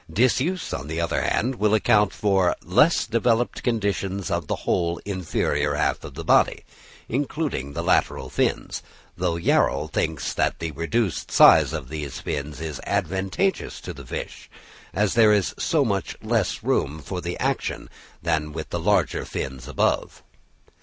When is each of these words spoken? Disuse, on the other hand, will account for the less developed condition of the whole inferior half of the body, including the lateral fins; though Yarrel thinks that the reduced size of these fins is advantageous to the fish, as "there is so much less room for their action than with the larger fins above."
Disuse, 0.11 0.73
on 0.73 0.87
the 0.87 0.99
other 0.99 1.21
hand, 1.21 1.57
will 1.57 1.75
account 1.75 2.11
for 2.11 2.55
the 2.61 2.69
less 2.73 3.05
developed 3.05 3.61
condition 3.61 4.19
of 4.31 4.47
the 4.47 4.55
whole 4.65 4.97
inferior 5.05 5.75
half 5.75 6.03
of 6.03 6.15
the 6.15 6.23
body, 6.23 6.63
including 7.07 7.73
the 7.73 7.83
lateral 7.83 8.27
fins; 8.27 8.81
though 9.15 9.35
Yarrel 9.35 9.89
thinks 9.93 10.33
that 10.33 10.57
the 10.57 10.71
reduced 10.71 11.29
size 11.29 11.71
of 11.71 11.89
these 11.89 12.19
fins 12.19 12.59
is 12.59 12.81
advantageous 12.87 13.79
to 13.81 13.93
the 13.93 14.03
fish, 14.07 14.49
as 14.91 15.13
"there 15.13 15.31
is 15.33 15.53
so 15.59 15.85
much 15.85 16.15
less 16.23 16.63
room 16.63 16.97
for 17.03 17.21
their 17.21 17.37
action 17.39 17.87
than 18.23 18.53
with 18.53 18.71
the 18.71 18.79
larger 18.79 19.23
fins 19.23 19.67
above." 19.67 20.23